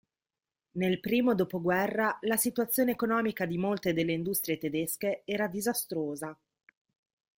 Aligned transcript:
Nel 0.77 0.99
primo 0.99 1.35
dopoguerra 1.35 2.17
la 2.21 2.35
situazione 2.35 2.89
economica 2.89 3.45
di 3.45 3.59
molte 3.59 3.93
delle 3.93 4.13
industrie 4.13 4.57
tedesche 4.57 5.21
era 5.25 5.45
disastrosa. 5.45 6.35